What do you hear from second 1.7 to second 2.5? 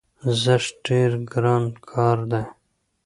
کار دی،